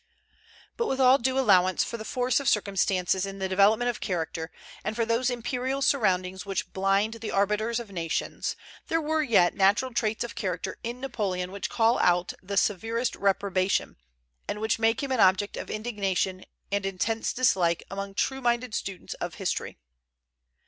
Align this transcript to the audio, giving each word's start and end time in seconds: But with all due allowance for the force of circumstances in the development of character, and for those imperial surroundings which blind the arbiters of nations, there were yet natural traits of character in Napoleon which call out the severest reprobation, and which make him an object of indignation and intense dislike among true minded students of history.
But 0.77 0.87
with 0.87 0.99
all 0.99 1.19
due 1.19 1.37
allowance 1.37 1.83
for 1.83 1.97
the 1.97 2.03
force 2.05 2.39
of 2.39 2.49
circumstances 2.49 3.23
in 3.27 3.37
the 3.37 3.47
development 3.47 3.87
of 3.87 3.99
character, 3.99 4.49
and 4.83 4.95
for 4.95 5.05
those 5.05 5.29
imperial 5.29 5.83
surroundings 5.83 6.43
which 6.43 6.73
blind 6.73 7.17
the 7.21 7.29
arbiters 7.29 7.79
of 7.79 7.91
nations, 7.91 8.55
there 8.87 8.99
were 8.99 9.21
yet 9.21 9.53
natural 9.53 9.93
traits 9.93 10.23
of 10.23 10.33
character 10.33 10.79
in 10.83 10.99
Napoleon 11.01 11.51
which 11.51 11.69
call 11.69 11.99
out 11.99 12.33
the 12.41 12.57
severest 12.57 13.15
reprobation, 13.15 13.95
and 14.47 14.59
which 14.59 14.79
make 14.79 15.03
him 15.03 15.11
an 15.11 15.19
object 15.19 15.55
of 15.55 15.69
indignation 15.69 16.45
and 16.71 16.83
intense 16.83 17.31
dislike 17.31 17.83
among 17.91 18.15
true 18.15 18.41
minded 18.41 18.73
students 18.73 19.13
of 19.21 19.35
history. 19.35 19.77